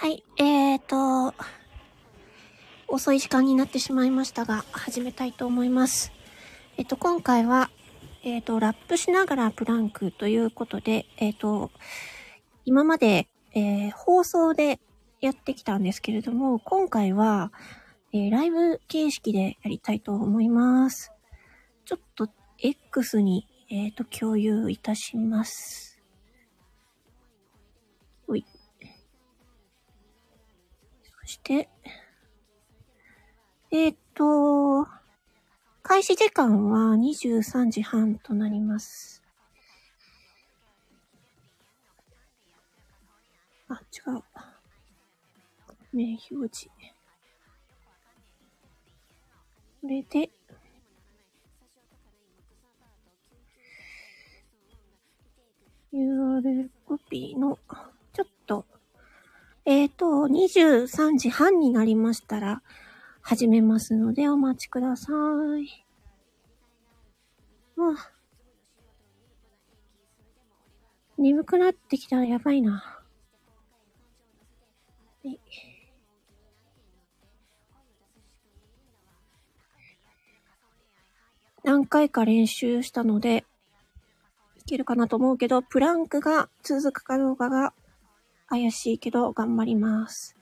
[0.00, 1.34] はい、えーと、
[2.88, 6.10] 遅い時間になってしまいましたが、始めたいと思います。
[6.78, 7.68] えっと、今回は、
[8.22, 11.70] えっと、ラップしながらプランクということで、えっと、
[12.64, 14.80] 今まで、え放送で
[15.20, 17.52] やってきたんですけれども、今回は、
[18.14, 21.12] えライブ形式でやりたいと思います。
[21.84, 25.89] ちょっと X に、えっと、共有いたします。
[31.30, 31.68] して、
[33.70, 34.84] えっと、
[35.82, 39.22] 開始時間は23時半となります。
[43.68, 44.22] あ、違う。
[45.92, 46.68] 名表示。
[49.80, 50.30] これで、
[55.92, 57.56] URL コピーの、
[58.12, 58.64] ちょっと、
[59.66, 62.62] えっ、と、23時半になりましたら、
[63.20, 65.12] 始めますのでお待ちくださ
[65.58, 65.86] い。
[67.76, 68.10] わあ
[71.18, 73.02] 眠くなってきたらやばいな。
[81.62, 83.44] 何回か練習したので、
[84.56, 87.74] いけるかなと思うけど、プランクが続くかどうかが
[88.50, 90.36] 怪しいけど頑張ります。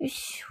[0.00, 0.44] よし。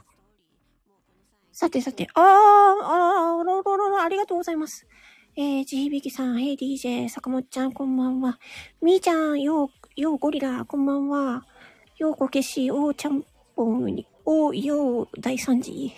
[1.51, 4.87] さてさて、あー、あー、ろろろろ、ありがとうございます。
[5.35, 8.39] えー、ちひびきさん、ヘイ DJ、坂本ちゃん、こんばんは。
[8.81, 11.45] みーちゃん、よう、ようゴリラ、こんばんは。
[11.97, 15.91] ようこけし、おーちゃんぽんに、おーよう大惨事。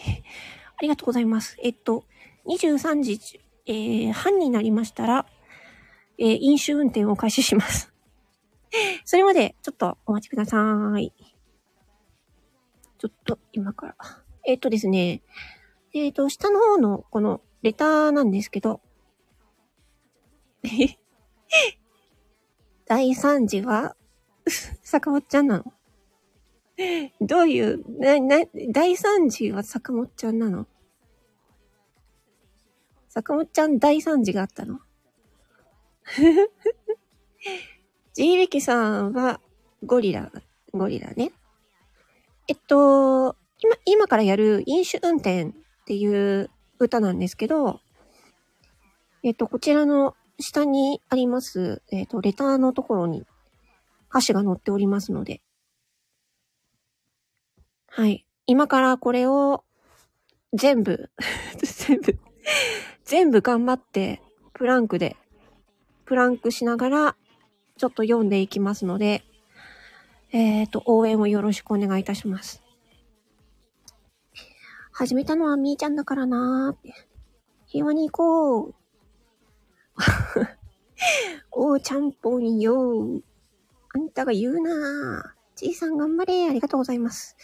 [0.75, 1.55] ありがとうございます。
[1.61, 2.05] えっと、
[2.47, 3.19] 23時、
[3.65, 5.25] えー、半になりましたら、
[6.17, 7.93] えー、飲酒運転を開始します。
[9.05, 11.13] それまで、ちょっとお待ちください。
[12.97, 13.95] ちょっと、今から。
[14.45, 15.21] えっとですね、
[15.93, 18.81] えっと、下の方の、この、レターなんですけど、
[22.85, 23.95] 第3次は、
[24.83, 25.73] 坂本ちゃんなの
[27.21, 30.67] どういう、な、な、第3次は坂本ちゃんなの？
[33.13, 34.79] 坂本ちゃん第3次があったの？
[38.15, 39.39] ジービキさんは
[39.85, 40.31] ゴリラ、
[40.71, 41.31] ゴリラね。
[42.47, 45.53] えっと、今、今からやる飲酒運転っ
[45.85, 47.81] ていう歌なんですけど、
[49.21, 53.27] えっと、こちらの下にあります、えっと、レターのところに
[54.09, 55.43] 歌詞が載っておりますので、
[57.85, 58.25] はい。
[58.47, 59.63] 今からこれを
[60.51, 61.11] 全部、
[61.61, 62.17] 全部、
[63.05, 64.21] 全部頑張って、
[64.53, 65.17] プランクで、
[66.05, 67.15] プランクしながら、
[67.77, 69.23] ちょっと読んでいきますので、
[70.31, 72.63] えっ、と、応援をよろしくお願いいたします。
[74.91, 76.93] 始めたのはみーちゃんだからなーって。
[77.65, 78.75] 平和に行こう。
[81.51, 83.21] おーちゃんぽんよー。
[83.95, 85.57] あんたが言うなー。
[85.57, 86.47] ちいさん頑張れ。
[86.47, 87.35] ありがとうございます。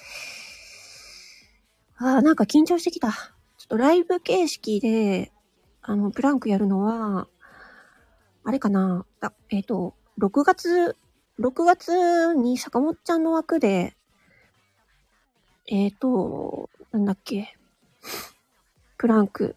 [1.97, 3.11] あー、なんか緊張してきた。
[3.11, 3.17] ちょ
[3.65, 5.31] っとライブ形式で、
[5.89, 7.27] あの、プランクやるのは、
[8.43, 9.07] あれかな。
[9.21, 10.95] あえっ、と、6月、
[11.39, 13.95] 6月に坂本ちゃんの枠で、
[15.65, 17.57] えっ、と、なんだっけ。
[18.99, 19.55] プランク、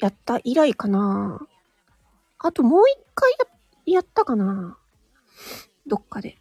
[0.00, 1.46] やった以来かな。
[2.38, 3.30] あともう一回
[3.86, 4.78] や、やったかな。
[5.86, 6.38] どっかで。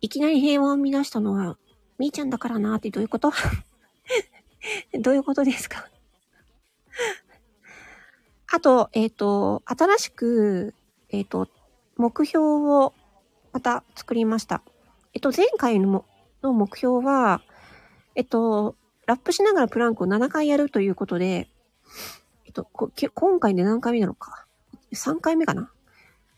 [0.00, 1.58] いきなり平和を乱したのは、
[1.96, 3.32] みーちゃんだからなってどういうこと？
[5.00, 5.88] どういうことですか？
[8.58, 10.74] あと、えっ、と、新しく、
[11.10, 11.46] えっ、と、
[11.96, 12.92] 目標を
[13.52, 14.62] また作りました。
[15.14, 16.04] えっと、前回の
[16.42, 17.40] の目標は、
[18.16, 18.74] えっと、
[19.06, 21.48] ラップしながらプランクを7回やるということで、
[22.46, 24.48] えっと、今回で何回目なのか。
[24.92, 25.70] 3回目かな。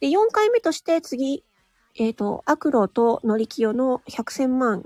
[0.01, 1.43] で、4回目として次、
[1.95, 4.85] えっと、アクロとノリキヨの100千万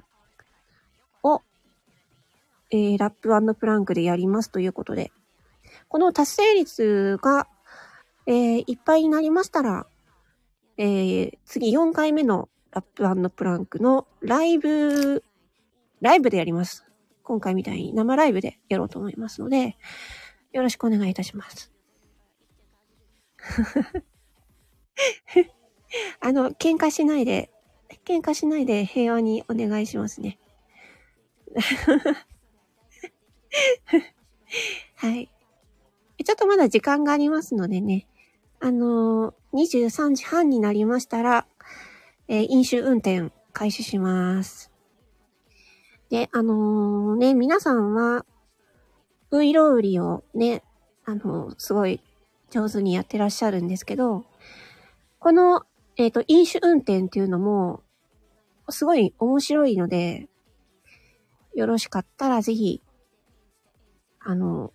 [1.24, 1.42] を、
[2.70, 5.10] えー、ラッププランクでやりますということで、
[5.94, 7.46] この達成率が、
[8.26, 9.86] えー、いっぱいになりましたら、
[10.76, 15.22] えー、次4回目のラッププランクのライブ、
[16.00, 16.84] ライブでやります。
[17.22, 19.76] 今回みたいに生ライブでやろうと思いますので、
[20.50, 21.72] よろしくお願いいたします。
[26.18, 27.52] あの、喧嘩しないで、
[28.04, 30.40] 喧嘩しないで平和にお願いしますね。
[34.96, 35.33] はい。
[36.24, 38.06] ちょっとまだ時間がありますのでね、
[38.60, 41.46] あのー、23時半になりましたら、
[42.28, 44.72] えー、飲酒運転開始します。
[46.08, 48.24] で、あのー、ね、皆さんは、
[49.30, 50.62] ウイロウリをね、
[51.04, 52.00] あのー、すごい
[52.50, 54.24] 上手にやってらっしゃるんですけど、
[55.18, 55.64] この、
[55.96, 57.82] えっ、と、飲酒運転っていうのも、
[58.70, 60.28] すごい面白いので、
[61.54, 62.82] よろしかったらぜひ、
[64.20, 64.72] あの、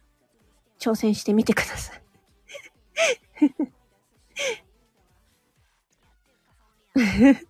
[0.79, 2.01] 挑戦してみてください。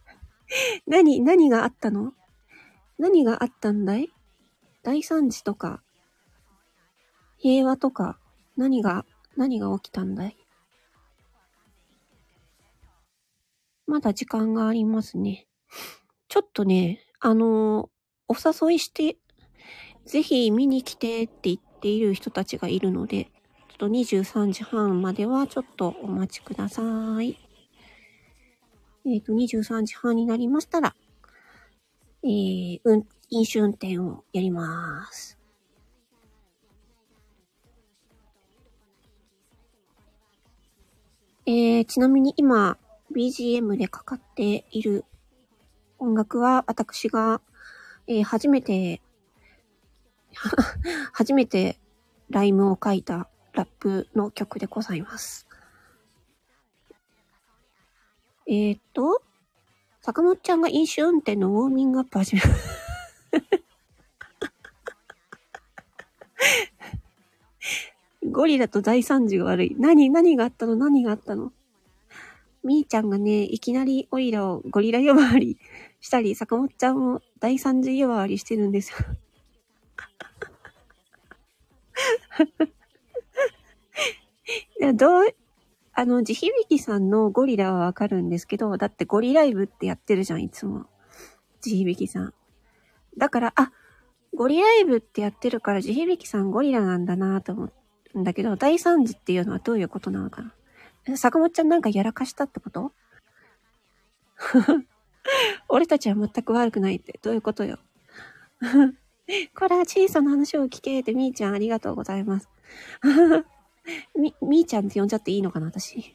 [0.88, 2.14] 何、何があったの？
[2.98, 4.10] 何があったんだい？
[4.84, 5.84] 大惨事とか、
[7.38, 8.20] 平和とか、
[8.58, 9.06] 何が、
[9.38, 10.36] 何が起きたんだい？
[13.86, 15.48] まだ時間がありますね。
[16.28, 17.90] ちょっとね、あの
[18.28, 19.18] お誘いして、
[20.06, 23.32] ぜひ見に来てって言ってている人たちがいるので、ちょ
[23.74, 26.82] っと23時半まではちょっとお待ちくださ
[27.22, 27.38] い。
[29.06, 30.96] えっ、ー、と、23時半になりましたら、
[32.24, 35.40] えー、うん、飲酒運転をやります。
[41.46, 42.78] えー、ちなみに今、
[43.12, 45.06] BGM でかかっている
[45.98, 47.42] 音楽は私が、
[48.08, 49.02] えー、初めて
[51.14, 51.80] 初めて
[52.30, 55.48] ライムを書いたラップの曲でございます。
[58.48, 59.22] えー、っと、
[60.02, 62.42] 坂本ちゃんが飲酒運転のウォーミングアップ始め
[68.32, 69.76] ゴリラと大惨事が悪い。
[69.78, 70.76] 何、何があったの？
[70.76, 71.52] 何があったの？
[72.64, 75.58] みーちゃんがね、いきなりオイラをゴリラ呼ばわり
[76.02, 78.98] したり、坂本ちゃんも第三次呼ばわりしてるんですよ。
[84.80, 85.36] いや、どう、
[85.94, 90.86] あの、地響きさんのゴリラはわかるんですけど、だってゴリライブってやってるじゃん、いつも。
[91.62, 92.34] 地響きさん。
[93.18, 93.72] だから、あ、
[94.34, 97.72] ゴリライブってやってるから地響きさんゴリラなんだなと思
[98.14, 100.54] うんだけど、第三次っていうのはどういうことなのか
[101.06, 102.94] な坂本ちゃんなんかやらかしたってこと？
[105.68, 107.80] 俺たちは全く悪くないって、どういうことよ？
[109.56, 112.50] これは小さな話を聞けって、みーちゃんありがとうございます。
[114.18, 116.14] み、みーちゃんって呼んじゃっていいのかな、私。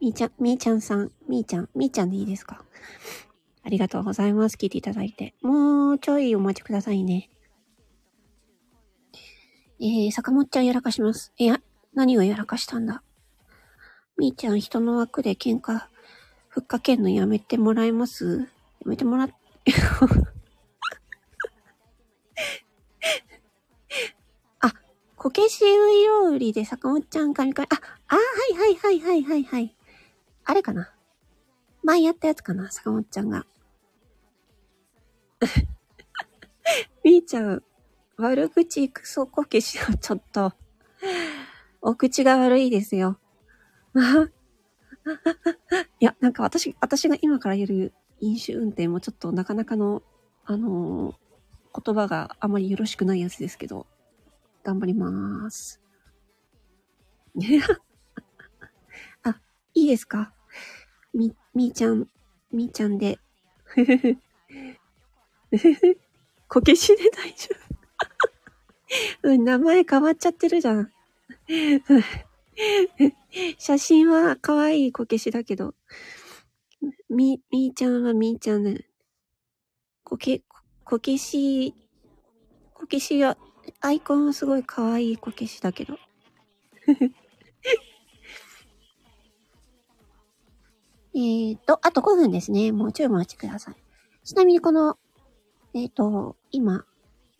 [0.00, 2.64] みーちゃん、みーちゃんさん、みーちゃん、みーちゃんでいいですか？
[3.62, 4.56] ありがとうございます。
[4.56, 5.34] 聞いていただいて。
[5.42, 7.30] もうちょいお待ちくださいね。
[9.80, 11.32] えー、坂本ちゃんやらかします。
[11.36, 11.60] いや、
[11.94, 13.02] 何をやらかしたんだ？
[14.16, 15.88] みーちゃん人の枠で喧嘩
[16.48, 18.40] ふっかけんのやめてもらえます？
[18.40, 18.46] や
[18.86, 19.30] めてもらっ、
[25.34, 27.74] けしういろうりで坂本ちゃん神々、あ、
[28.08, 28.20] あ、は
[28.52, 29.74] いはいはいはいはいはい。
[30.44, 30.94] あれかな
[31.82, 33.44] 前やったやつかな坂本ちゃんが。
[37.04, 37.62] みーちゃん、
[38.16, 40.52] 悪口クソこけしをちょっと、
[41.82, 43.18] お口が悪いですよ。
[46.00, 50.02] いや、なんか私、私が今から言る飲酒運転もちょっとなかなかの、
[50.44, 53.86] あのー、言葉があまりよろしくないやつですけど、
[54.64, 55.80] 頑張ります。
[59.22, 59.38] あ、
[59.74, 60.32] いいですか？
[61.12, 62.08] み、みーちゃん、
[62.50, 63.18] みーちゃんで。
[66.48, 67.48] こけしで大丈
[69.22, 70.90] 夫 うん、名前変わっちゃってるじゃん。
[73.58, 75.74] 写真は可愛いこけしだけど、
[77.10, 78.88] み、みーちゃんはみーちゃんね。
[80.04, 80.42] こけ、
[80.84, 81.74] こけし、
[82.72, 83.36] こけしは、
[83.80, 85.98] アイコンはすごい可愛いこけしだけど。
[91.16, 92.72] えっと、あと5分ですね。
[92.72, 93.76] もうちょいお待ちください。
[94.24, 94.98] ちなみにこの、
[95.72, 96.84] えっ、ー、と、今、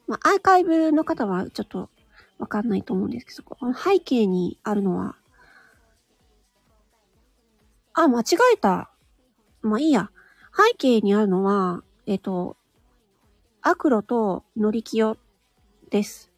[0.07, 1.91] まあ、アーカイブの方はちょっと
[2.39, 5.17] わかんないと思うんですけど、この背景にあるのは、
[7.95, 8.91] あ、間違えた。
[9.63, 10.11] まあいいや。
[10.57, 12.57] 背景にあるのは、えっ、と、
[13.61, 15.17] アクロとノリキヨ
[15.95, 16.29] です。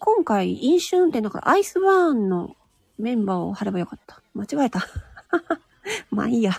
[0.00, 2.56] 今回、飲酒運転だからアイスバーンの
[2.98, 4.20] メンバーを貼ればよかった。
[4.34, 4.80] 間違えた。
[6.10, 6.50] まあいいや。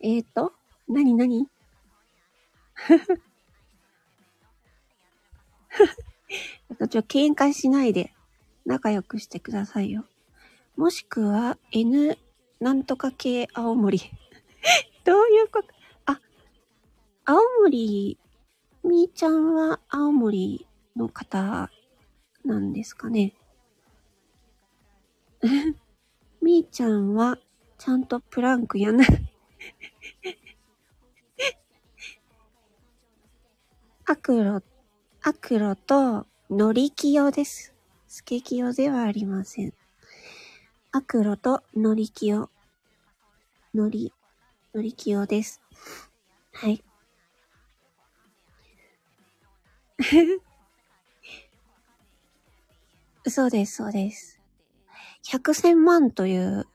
[0.00, 0.52] え っと、
[0.88, 1.48] なになに
[2.86, 8.12] ちょっと、喧嘩しないで
[8.66, 10.04] 仲良くしてくださいよ。
[10.76, 12.18] もしくは N
[12.60, 14.02] なんとか系青森。
[15.04, 15.68] どういうこと？
[16.04, 16.20] あ、
[17.24, 18.18] 青森、
[18.88, 20.66] みーちゃんは青森
[20.96, 21.68] の方
[22.42, 23.34] なんですかね。
[26.40, 27.38] みーちゃんは、
[27.76, 29.04] ちゃんとプランクやな
[34.06, 34.62] アクロ、
[35.20, 37.74] アクロとノリキヨです。
[38.06, 39.74] スケキヨではありません。
[40.92, 42.48] アクロとノリキヨ。
[43.74, 44.14] ノリ、
[44.74, 45.60] ノリキヨです。
[46.54, 46.82] はい。
[53.26, 54.40] そうです、そうです。
[55.26, 56.66] 百千万という、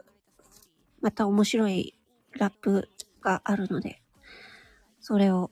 [1.01, 1.97] また面白い
[2.33, 2.89] ラップ
[3.21, 4.01] があるので、
[4.99, 5.51] それを、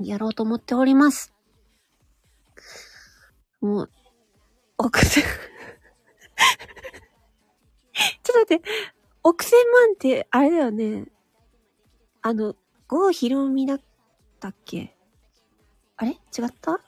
[0.00, 1.32] やろうと思っております。
[3.60, 3.90] もう、
[4.78, 8.62] 億千 ちょっと待って、
[9.22, 11.06] 億千万って、あれだよね。
[12.20, 12.56] あの、
[12.88, 13.80] 郷ひろみだっ
[14.40, 14.95] たっけ？
[15.96, 16.10] あれ？
[16.10, 16.80] 違った？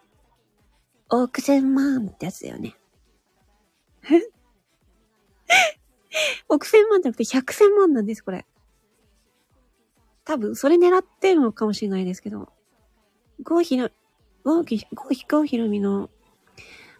[1.10, 2.76] 億千万ってやつだよね。
[6.48, 8.46] 億千万じゃなくて百千万なんです、これ。
[10.24, 12.52] 多分、それ狙ってるのかもしれないですけど。
[13.42, 13.88] 郷ひろ、
[14.44, 14.84] 郷ひ、
[15.26, 16.10] 郷ひろみの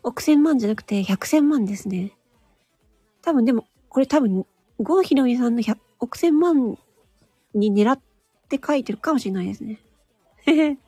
[0.02, 2.16] 億千万じゃなくて百千万ですね。
[3.20, 4.46] 多分でも、これ多分、
[4.78, 6.78] 郷ひろみさんの百億千万
[7.52, 8.00] に狙っ
[8.48, 9.82] て書いてるかもしれないですね。
[10.46, 10.78] へへ。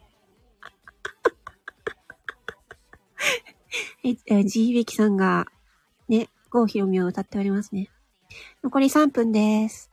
[4.03, 5.47] え、え、ジーベキさんが、
[6.09, 7.91] ね、郷ひろみを歌っておりますね。
[8.63, 9.91] 残り3分です。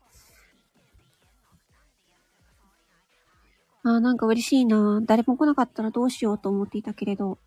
[3.83, 7.37] あなんか嬉しいな誰も来なかったらどうしようと思っていたけれど、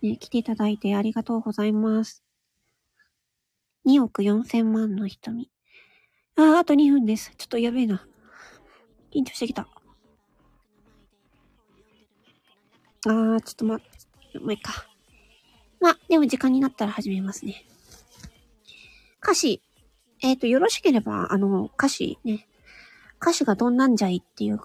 [0.00, 2.22] ね、来ていただいてありがとうございます。
[3.86, 5.50] 2億4千万の瞳。
[6.36, 7.34] あー、あと2分です。
[7.36, 8.06] ちょっとやべえな。
[9.14, 9.68] 緊張してきた。
[13.06, 13.80] あー、ちょっとま、も
[14.46, 14.95] ういいか。
[16.08, 17.64] でも時間になったら始めますね。
[19.22, 19.62] 歌詞。
[20.22, 22.46] えっ、ー、と、よろしければ、あの、歌詞ね。
[23.20, 24.58] 歌詞がどんなんじゃいっていう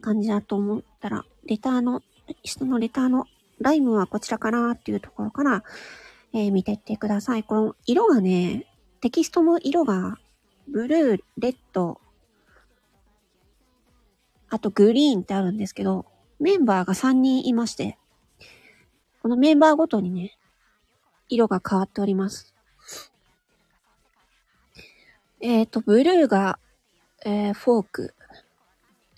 [0.00, 2.02] 感じだと思ったら、レターの、
[2.42, 3.26] 人のレターの
[3.60, 5.64] ライムはこちらかなっていうところから、
[6.32, 7.44] えー、見てってください。
[7.44, 8.66] この色がね、
[9.00, 10.18] テキストの色が、
[10.68, 12.00] ブルー、レッド、
[14.48, 16.06] あとグリーンってあるんですけど、
[16.38, 17.98] メンバーが3人いまして、
[19.22, 20.35] このメンバーごとにね、
[21.28, 22.54] 色が変わっております。
[25.40, 26.58] えっ、ー、と、ブルーが、
[27.24, 28.14] えー、フォーク。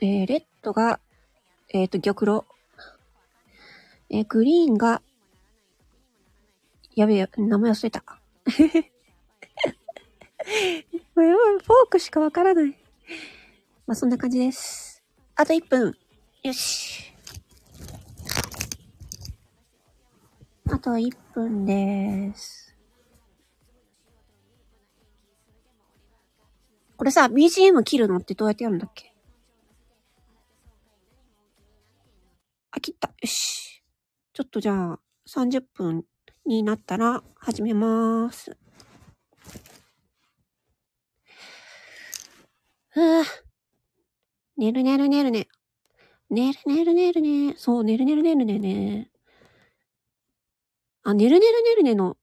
[0.00, 1.00] えー、レッドが、
[1.68, 2.42] えっ、と、玉露。
[4.10, 5.02] えー、グリーンが、
[6.94, 8.02] やべえ、名前忘れた。
[11.14, 12.76] フォークしかわからない。
[13.86, 15.02] まあ、そんな感じです。
[15.36, 15.96] あと1分。
[16.42, 17.12] よし。
[20.70, 22.76] あと1分です。
[26.96, 29.14] これさ、BGM 切るのってどうやってやるんだっけ？
[32.70, 33.08] あ、切った。
[33.08, 33.82] よし。
[34.32, 36.04] ちょっとじゃあ、30分
[36.44, 38.56] になったら始めます。
[42.90, 43.24] ふぅ。
[44.56, 45.48] 寝る寝る寝るね。
[46.30, 47.54] 寝る寝る寝るね。
[47.56, 49.10] そう、寝る寝る寝るね。
[51.08, 52.18] あ、ねるねるねるねの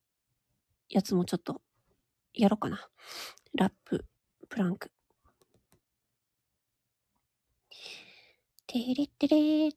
[0.90, 1.60] やつもちょっと
[2.36, 2.88] やろうかな。
[3.56, 4.06] ラップ、
[4.48, 4.92] プランク。
[8.68, 9.72] てれってれー。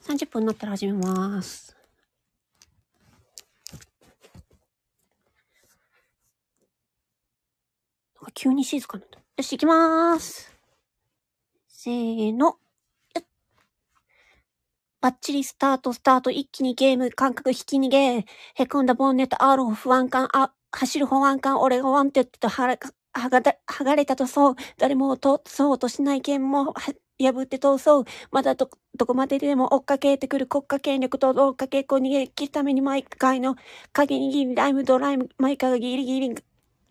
[0.00, 1.76] 30分になったら始めます。
[8.14, 9.18] なんか急に静かになった。
[9.18, 10.56] よし、行きまーす。
[11.68, 12.56] せーの。
[15.00, 22.78] バッチリスタート、スタート、一気にゲーム、感覚引き逃げ、へこんだボンネット、アーロ不安感、あ、走る保安感、俺がワンテッドとはが、
[23.14, 26.74] はが、れたとそう、誰も通そうとしない剣も、
[27.18, 28.04] 破って通そう。
[28.30, 33.56] まだど、どこまででも追っかけてくる国家権力と追っかけっこ逃げ切るために毎回の
[33.94, 36.34] 影にギリライムドライム、毎回がギリギリ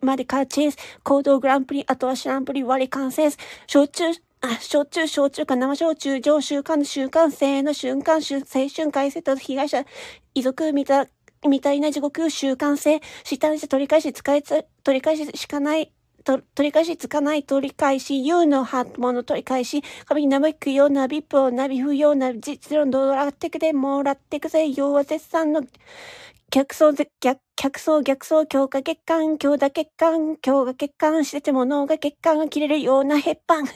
[0.00, 3.28] までカーチェイス、行動グランプリ、あとはシランプリ割り完成、
[3.68, 4.06] 焼酎、
[4.42, 9.84] あ、焼酎、焼酎か生焼酎、上週間、週間生の瞬間、青春回セット被害者、
[10.34, 11.06] 遺族みた、
[11.46, 15.92] みたいな地獄、習慣性、下にして取り返し、使いつ、取り返ししかない、
[16.24, 25.62] と、取り返しつかない取り返し、U のハートもの取り返し、髪になびくようなビップをなびふような実論どうらってくでもらってくぜ、要は絶賛の、
[26.50, 33.66] 客層逆、客層逆層強化血管、強打血管、強化血管してても脳が血管が切れるようなヘッパン。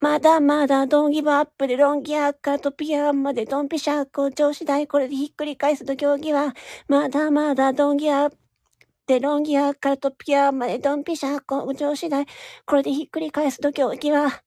[0.00, 6.54] まだまだドンギブアップでロンギアッカートピアンまでドンピシャ校長次第これでひっくり返すと競技は、
[6.88, 8.36] まだまだドンギアップ
[9.06, 12.26] でロンギアッカトピアまでドンピシャ校長次第
[12.66, 14.42] これでひっくり返すと競技は、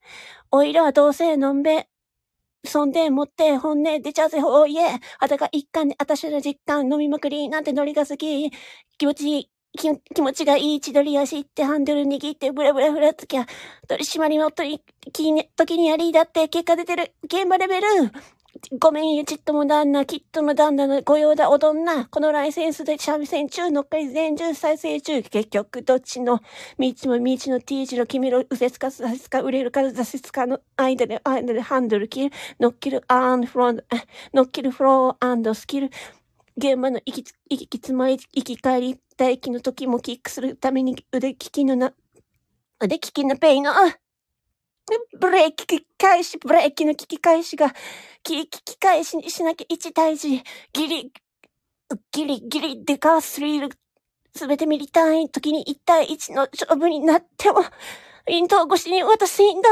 [0.51, 1.87] おいらはどうせのんべ、
[2.65, 4.99] そんでもって本音出ちゃうぜ、おいえ。
[5.19, 8.51] あたか一貫であたしの実感飲みまくりなんてノリが好き。
[8.97, 9.58] 気持ちいい。
[9.77, 13.45] 気気持ちがいい千鳥足ってハンドル握ってブラブラふらつきゃ、
[13.87, 17.13] 取り締まりの取り、時にやりだって結果出てる。
[17.25, 17.87] 現場レベル。
[18.77, 22.07] ごめんよ、ちっとも旦那、きっとも旦那の御用だ、おどんな。
[22.07, 25.21] このライセンスで三味線中、乗っかり全中再生中。
[25.21, 26.39] 結局、どっちの、
[26.77, 32.35] 道も道の T 字の君の右折か左折か売れるか挫折かの間で、間でハンドル切る。
[32.59, 33.79] 乗っけるアンフロン、
[34.33, 35.89] 乗っけるフロースキル。
[36.57, 41.93] 現場の行き、行き詰まり、行き帰り、待機の時もキックするために腕利きのな、
[42.79, 43.73] 腕利きのペイの、
[45.19, 47.67] ブレーキ返し、ブレーキの聞き返しが、
[48.23, 50.41] 聞き返しにしなきゃ1対1、
[50.73, 51.11] ギリ、
[52.11, 53.69] ギリギリデカースリール、
[54.33, 57.59] すべてミリ単位時に1対1の勝負になっても、
[58.27, 59.69] イント越しに渡すんだ。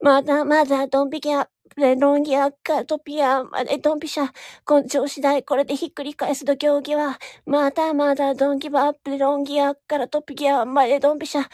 [0.00, 4.28] まだまだドン引きは、レロンギアカトピアまでドンピシャ、
[4.68, 11.44] 根性次第これでひっくり返すと競技は、まだまだドンギバアップレロンギアからトピギアまでドンピシャ、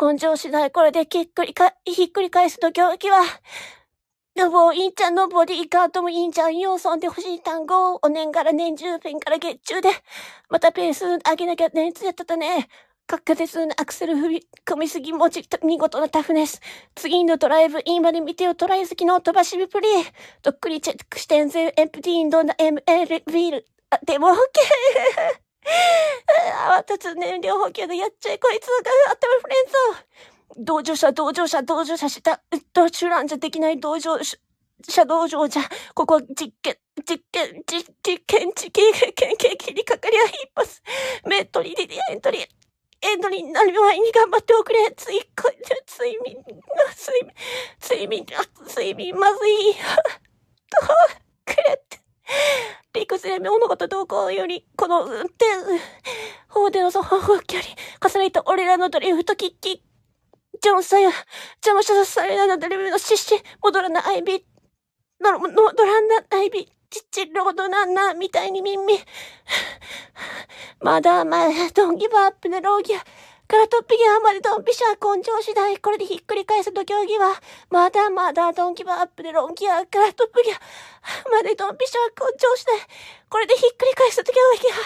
[0.00, 3.20] 根性次第これでひっくりか、ひっくり返すと競技は、
[4.36, 6.76] のぼいんちゃんのボディーガードもいいんちゃんよ。
[6.78, 9.90] そんで欲しい単語をお年から年中ペンから月中で、
[10.50, 12.68] またペース上げなきゃね、つやったね。
[13.06, 16.60] 確実なアクセル踏み込みすぎもち、見事なタフネス。
[16.94, 19.88] 次のドライブインまで見てよ、トライ好きの飛ばしビプリ。
[20.42, 23.66] どっくりチェックしてんぜ、エンプティーンドな ML ビール。
[23.90, 24.34] あ、でも OK!
[26.68, 29.66] 慌たつ燃料補給でやっちゃいこいつがあったまフレン
[30.58, 32.42] ズ同乗者、同乗者、同乗者した、
[32.72, 34.36] 同手段じゃできない同乗者、
[34.88, 35.62] 車道上じゃ、
[35.94, 37.84] ここ実験、実験、実
[38.26, 40.82] 験、実験、研究切りかかりゃ一発。
[41.26, 42.63] メットリーでエントリー。
[43.04, 44.90] エンドリーになる前に頑張っておくれ。
[44.96, 45.50] つい、こ、
[45.86, 46.42] 睡眠、
[46.96, 47.34] 睡眠、
[47.80, 48.26] 睡眠、
[48.66, 49.74] 睡眠、まずい。
[49.74, 50.80] と、
[51.44, 52.00] くれって。
[52.94, 55.44] 理屈で物事動向より、この運転、
[56.48, 59.82] 法での走行距離、重ねた俺らのドリフトキッキ、
[60.62, 61.10] ジョンさや、
[61.56, 64.42] 邪魔したされなのドリブルのシシ、戻らないアイビー、
[65.20, 66.42] の、の、ドランナア
[66.94, 68.94] ちっちロードなんな、みたいに耳。
[70.78, 73.00] まだまだ、ドンギブアップのローギア。
[73.00, 75.76] からトッピギアまでドンピシャ根性次第。
[75.78, 77.34] これでひっくり返すと競技は、
[77.68, 80.60] まだまだドンギブアップでロンギアからトッピギア
[81.30, 82.78] までドンピシャ根性次第。
[83.28, 84.76] これでひっくり返すと競技は、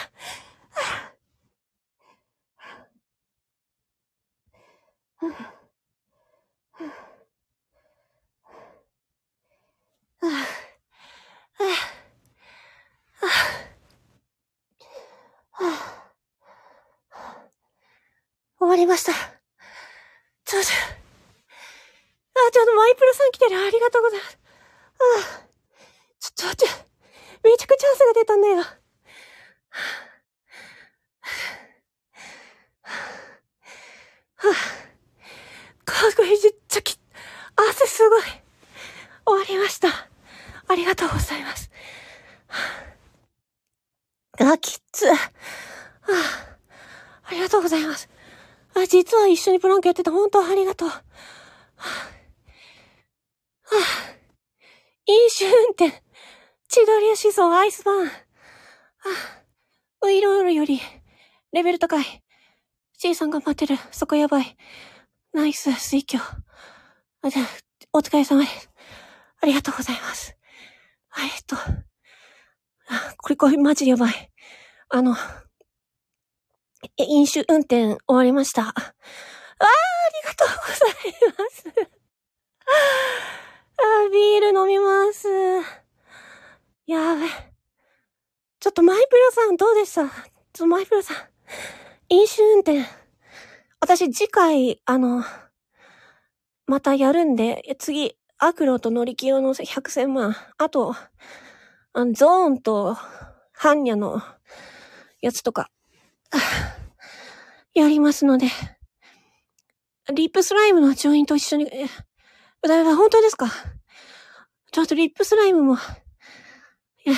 [5.28, 5.52] は
[18.68, 19.12] 終わりました。
[20.44, 20.74] ちょ、ちょ、
[22.36, 23.56] あ、ちょっとマイプロさん来てる。
[23.56, 24.38] ありがとうございます。
[25.00, 25.46] あ、
[26.20, 26.76] ちょ、ちょ、ちょ、
[27.44, 28.56] めちゃくちゃ汗が出たんだよ。
[28.58, 34.52] はぁ、
[35.86, 36.38] かっこいい。
[36.38, 37.00] ちょ、き、
[37.56, 38.22] 汗すごい。
[39.24, 39.88] 終わりました。
[40.68, 41.70] ありがとうございます。
[44.40, 45.10] あ、きつ。
[45.10, 45.14] あ、
[47.24, 48.17] ありがとうございます。
[48.74, 50.10] あ、実は一緒にブランクやってた。
[50.10, 50.88] 本当ありがとう。
[50.88, 51.02] は
[51.76, 51.80] あ、
[53.62, 53.76] はあ、
[55.06, 56.02] 飲酒運転。
[56.68, 58.06] 千鳥や思想アイスバーン。
[58.06, 58.12] は
[60.02, 60.80] あ、ウイロールより、
[61.52, 62.04] レベル高い。
[62.98, 63.76] C さん頑張ってる。
[63.90, 64.56] そこやばい。
[65.32, 66.20] ナイス、水挙。
[67.22, 67.46] あ、じゃあ、
[67.92, 68.70] お疲れ様です。
[69.40, 70.36] ありがとうございます。
[71.20, 74.32] えっと、あ、これこれマジやばい。
[74.88, 75.16] あの、
[76.96, 78.62] 飲酒運転終わりました。
[78.62, 81.64] ああ、ありがとうございます。
[83.80, 85.28] あビール飲みます。
[86.86, 87.26] やべ。
[88.60, 90.04] ちょっとマイプロさんどうでした？
[90.04, 90.12] ちょっ
[90.52, 91.16] とマイプロさん。
[92.08, 92.84] 飲酒運転。
[93.80, 95.24] 私次回、あの、
[96.66, 100.36] またやるんで、次、アクロと乗り気用の100千万。
[100.58, 100.94] あと、
[101.92, 102.96] あのゾーンと、
[103.52, 104.22] ハンニャの
[105.20, 105.70] やつとか、
[107.74, 108.48] やりますので。
[110.14, 111.86] リップスライムのジョインと一緒に、え、
[112.66, 113.46] だいぶ本当ですか？
[114.72, 115.78] ちょっとリップスライムも、い
[117.10, 117.14] や、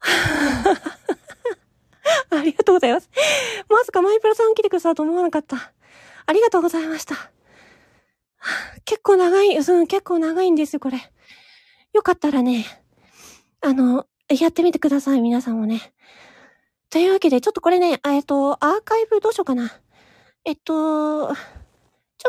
[2.30, 3.10] ありがとうございます。
[3.68, 5.72] まさかマイプラさん来てくださると思わなかった。
[6.26, 7.30] ありがとうございました。
[8.86, 10.98] 結構長い、うん、結構長いんですよ、これ。
[11.92, 12.64] よかったらね、
[13.60, 15.92] あの、やってみてください、皆さんもね。
[16.94, 19.80] というわけで、ちょっとこれね、えっと、アーカイブどうしようかな。
[20.44, 21.36] えっと、ちょ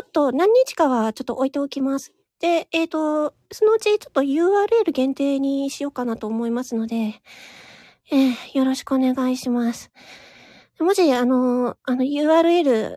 [0.02, 2.12] っと何日かはちょっと置いておきます。
[2.40, 7.22] で、えっ、と、そのうちちょっと URL 限定にしようかなと思いますので、
[8.10, 9.92] えー、よろしくお願いします。
[10.80, 12.96] もし、あの、あの URL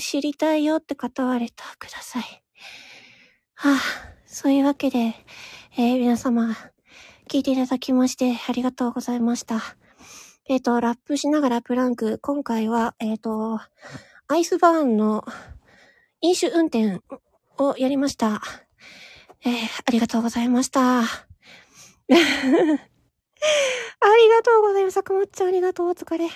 [0.00, 2.22] 知りたいよって方はレターください。
[3.56, 3.78] はあ、
[4.24, 5.14] そういうわけで、
[5.76, 6.56] えー、皆様、
[7.28, 9.76] 聞いていただきましてありがとうございました。
[10.50, 13.60] えっ、ー、と、ラップしながらプランク、今回は、えっ、ー、と、
[14.28, 15.26] アイスバーンの
[16.22, 17.02] 飲酒運転
[17.58, 18.40] をやりました。
[19.44, 19.52] えー、
[19.84, 21.00] ありがとうございました。
[21.00, 21.06] あり
[22.10, 22.18] が
[24.42, 25.02] とうございます。
[25.02, 25.88] くもっちゃんありがとう。
[25.88, 26.30] お疲れ。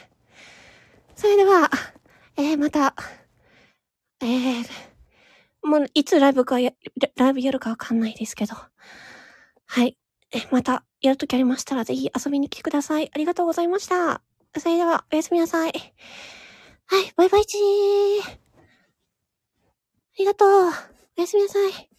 [1.16, 1.70] それでは、
[2.36, 2.94] えー、また、
[4.20, 4.66] えー、
[5.62, 6.72] もう、いつライブかや、
[7.16, 8.56] ライブやるかわかんないですけど。
[9.64, 9.96] はい。
[10.32, 13.10] え、また、やるときありましたら、ぜひ遊びに来てください。
[13.12, 14.22] ありがとうございました。
[14.58, 15.72] それでは、おやすみなさい。
[16.86, 18.32] はい、バイバイチー。
[18.32, 18.38] あ
[20.18, 20.48] りがとう。
[21.18, 21.91] おやすみなさい。